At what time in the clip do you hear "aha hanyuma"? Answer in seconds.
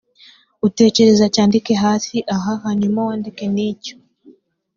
2.35-2.99